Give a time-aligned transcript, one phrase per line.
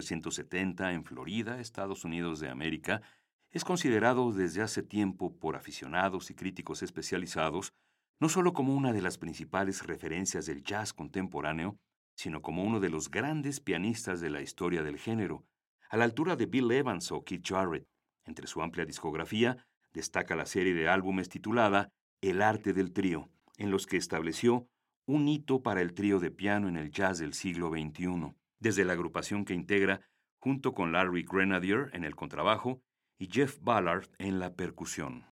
[0.00, 3.02] 1970 en Florida, Estados Unidos de América,
[3.50, 7.72] es considerado desde hace tiempo por aficionados y críticos especializados
[8.20, 11.78] no solo como una de las principales referencias del jazz contemporáneo,
[12.14, 15.46] sino como uno de los grandes pianistas de la historia del género,
[15.88, 17.86] a la altura de Bill Evans o Keith Jarrett.
[18.26, 21.88] Entre su amplia discografía destaca la serie de álbumes titulada
[22.20, 24.68] El arte del trío, en los que estableció
[25.06, 28.92] un hito para el trío de piano en el jazz del siglo XXI, desde la
[28.92, 30.00] agrupación que integra
[30.38, 32.80] junto con Larry Grenadier en el contrabajo
[33.18, 35.26] y Jeff Ballard en la percusión.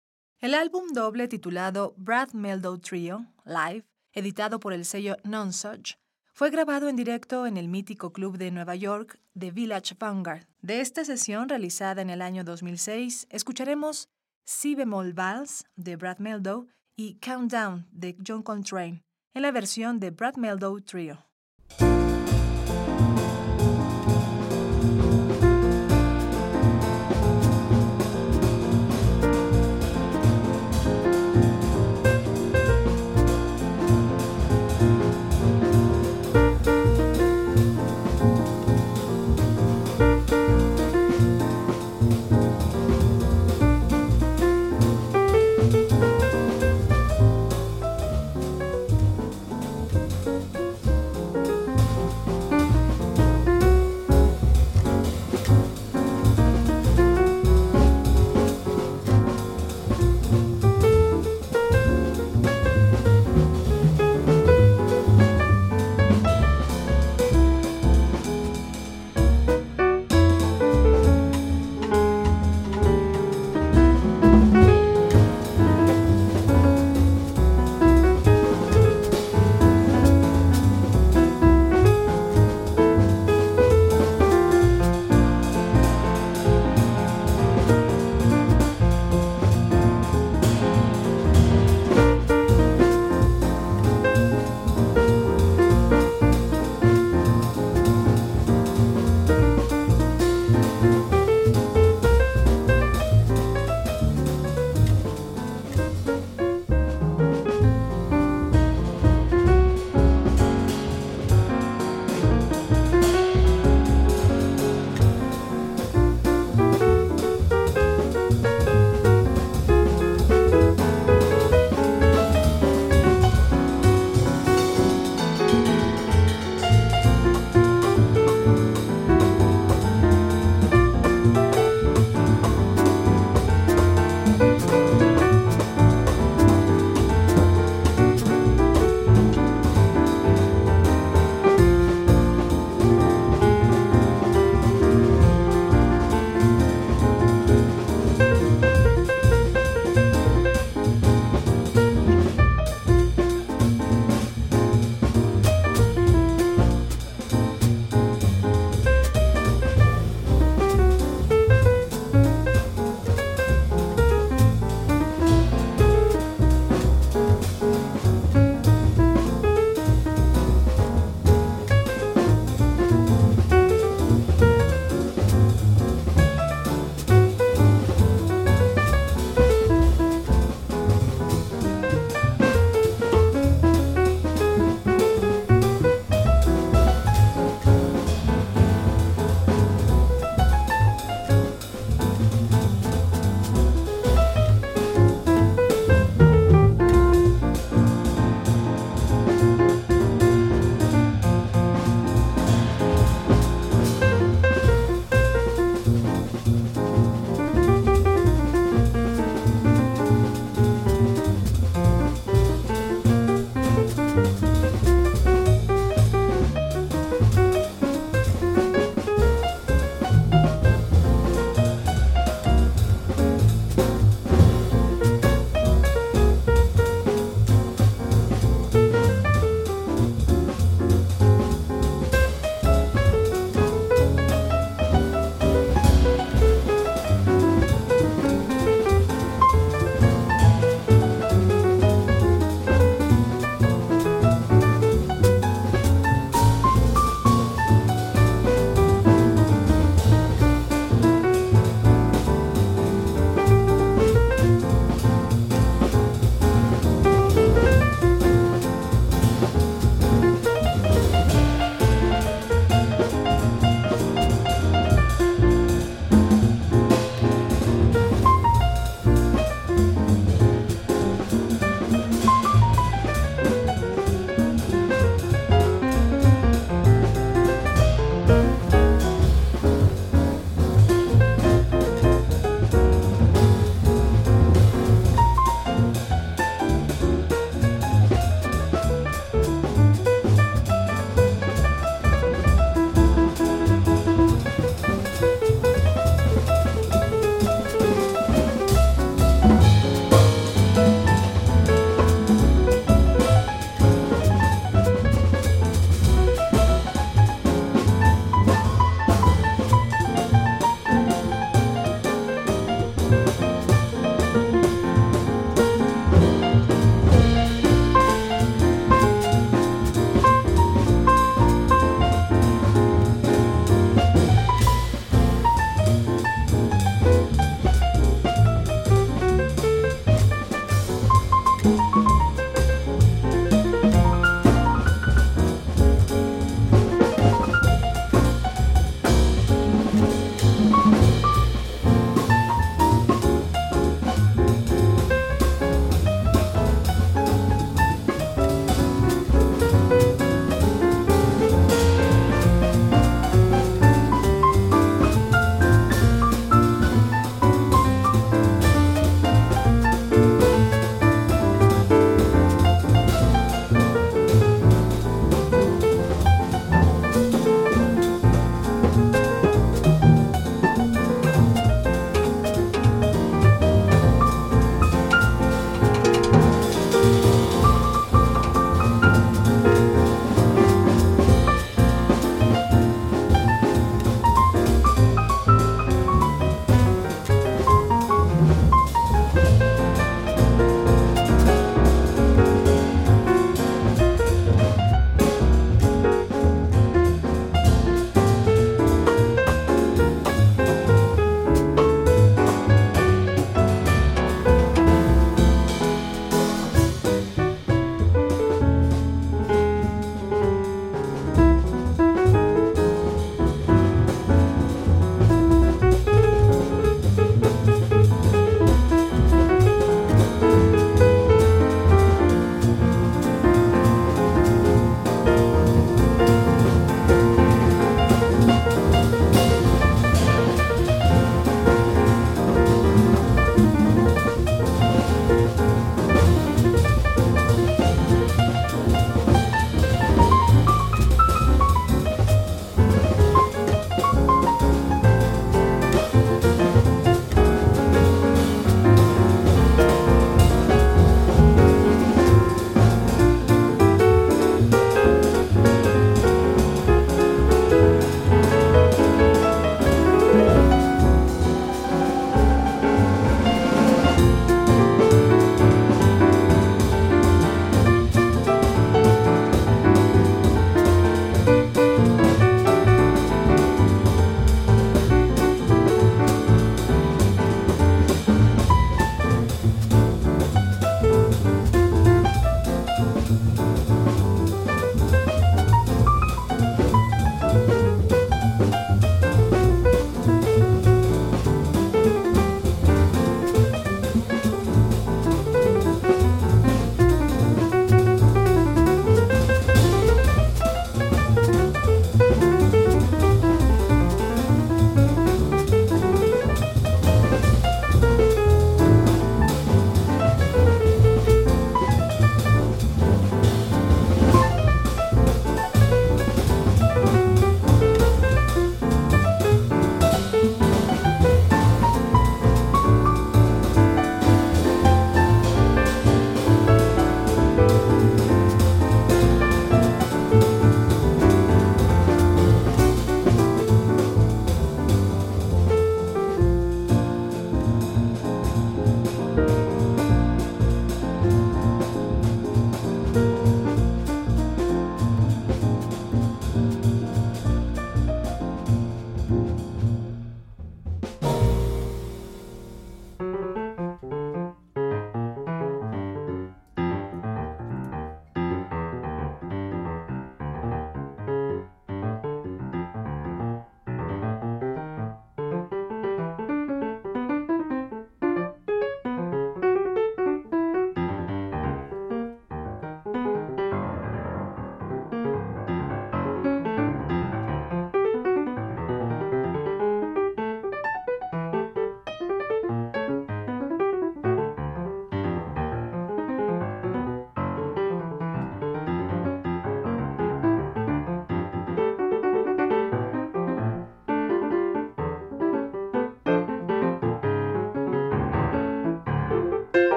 [0.40, 5.96] El álbum doble titulado Brad Meldow Trio, Live, editado por el sello Nonsuch,
[6.32, 10.46] fue grabado en directo en el mítico club de Nueva York, The Village Vanguard.
[10.62, 14.08] De esta sesión realizada en el año 2006, escucharemos
[14.44, 20.10] Si bemol Vals de Brad Meldow y Countdown de John Coltrane, en la versión de
[20.10, 21.24] Brad Meldow Trio.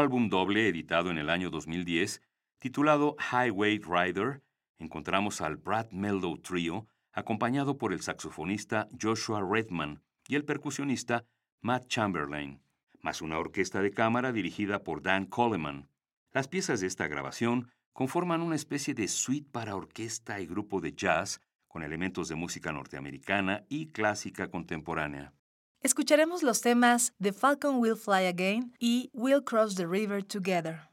[0.00, 2.22] Álbum doble editado en el año 2010,
[2.58, 4.42] titulado Highway Rider,
[4.78, 11.26] encontramos al Brad Meldow Trio, acompañado por el saxofonista Joshua Redman y el percusionista
[11.60, 12.62] Matt Chamberlain,
[13.02, 15.90] más una orquesta de cámara dirigida por Dan Coleman.
[16.32, 20.94] Las piezas de esta grabación conforman una especie de suite para orquesta y grupo de
[20.94, 25.34] jazz con elementos de música norteamericana y clásica contemporánea.
[25.82, 30.89] Escucharemos los temas The Falcon Will Fly Again y We'll Cross the River Together.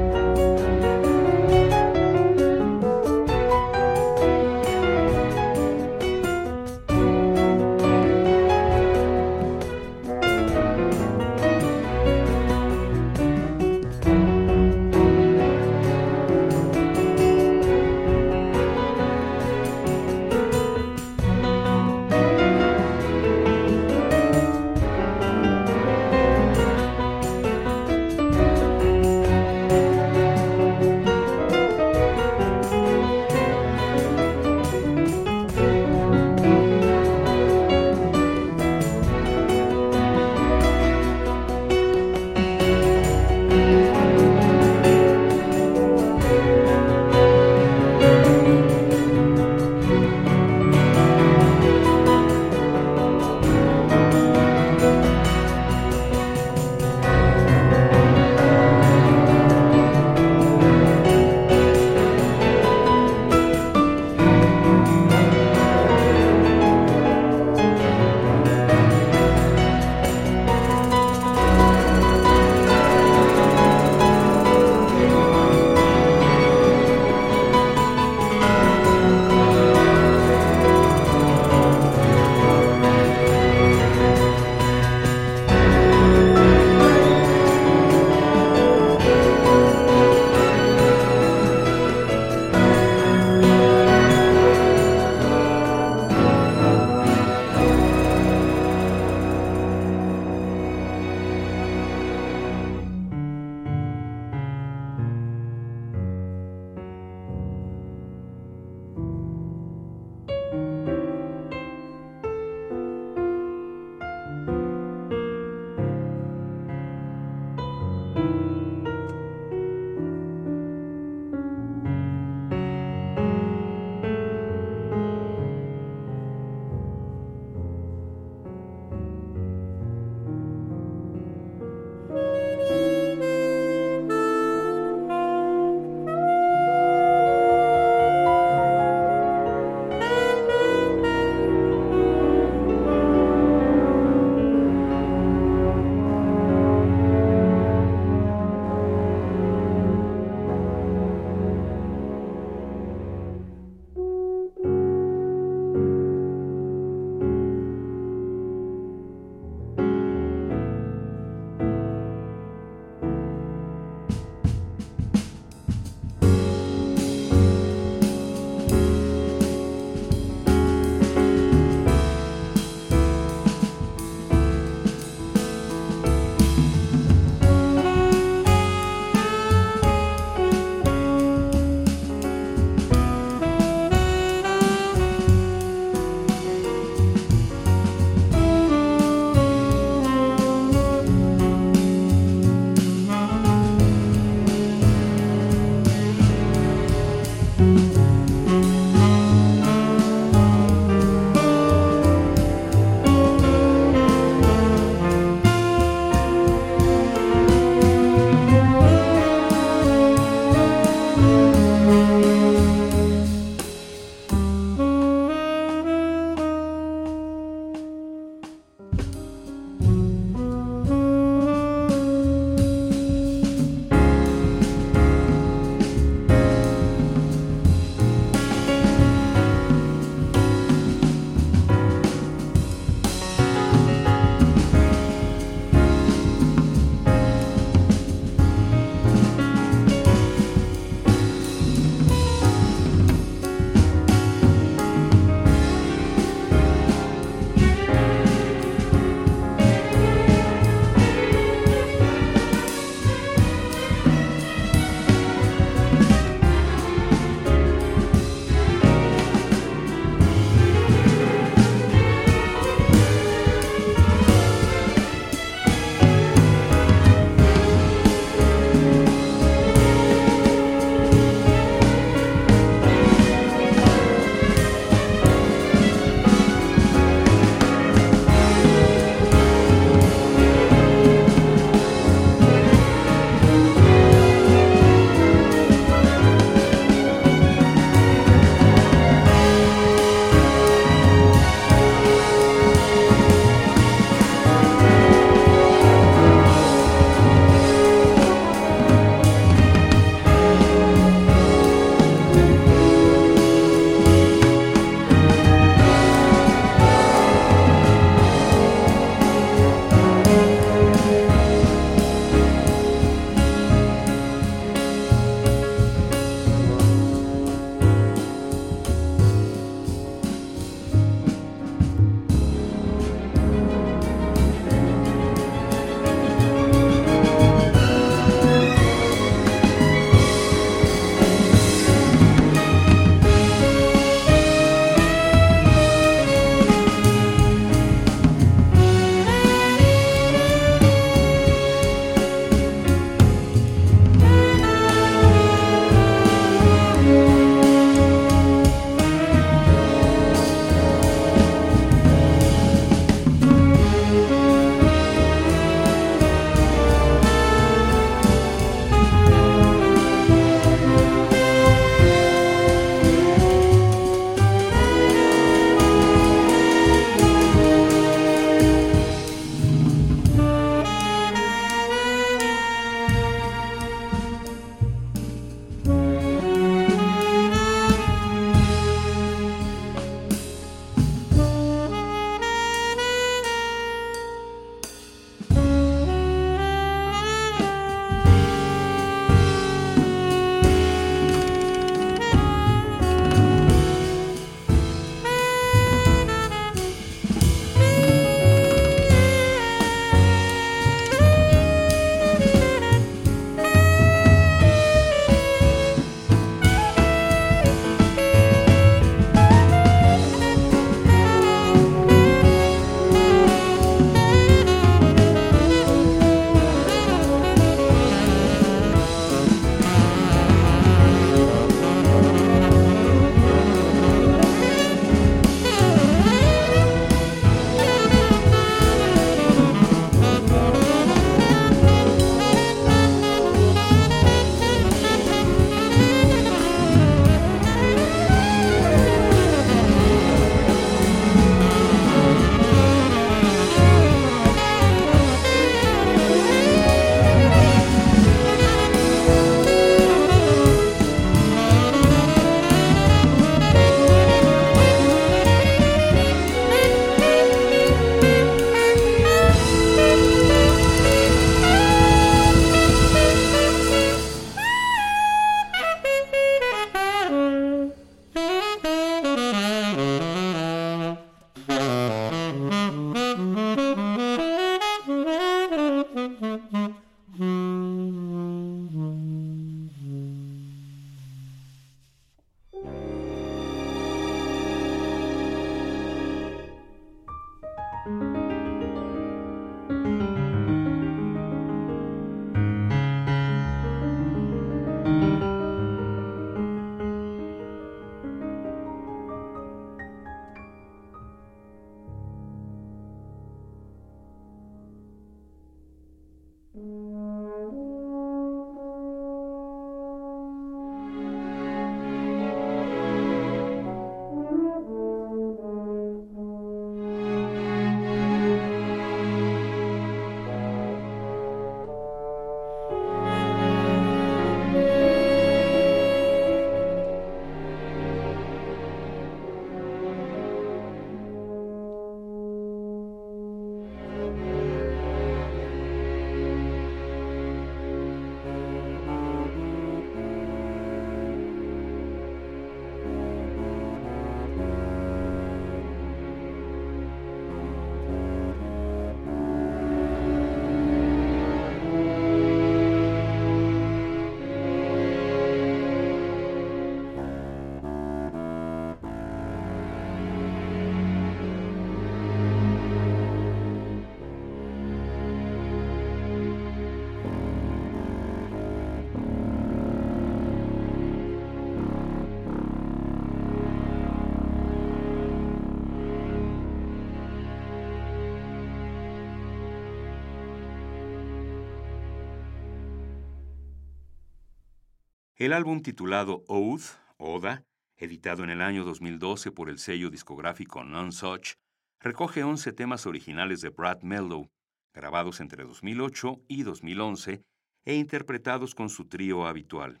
[585.44, 587.66] El álbum titulado Oath, Oda,
[587.98, 591.56] editado en el año 2012 por el sello discográfico Nonsuch,
[592.00, 594.50] recoge 11 temas originales de Brad Meldow,
[594.94, 597.44] grabados entre 2008 y 2011
[597.84, 600.00] e interpretados con su trío habitual.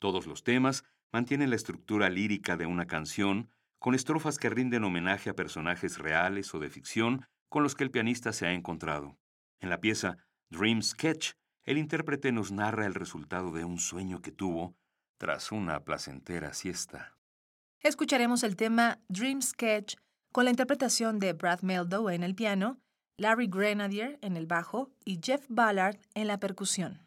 [0.00, 5.30] Todos los temas mantienen la estructura lírica de una canción, con estrofas que rinden homenaje
[5.30, 9.16] a personajes reales o de ficción con los que el pianista se ha encontrado.
[9.60, 10.18] En la pieza
[10.50, 11.34] Dream Sketch,
[11.64, 14.74] el intérprete nos narra el resultado de un sueño que tuvo
[15.18, 17.16] tras una placentera siesta.
[17.80, 19.96] Escucharemos el tema Dream Sketch
[20.32, 22.80] con la interpretación de Brad Meldow en el piano,
[23.16, 27.06] Larry Grenadier en el bajo y Jeff Ballard en la percusión.